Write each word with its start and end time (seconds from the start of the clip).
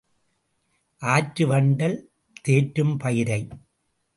ஆற்று 1.01 1.47
வண்டல் 1.47 1.97
தேற்றும் 2.47 2.95
பயிரை. 2.99 3.47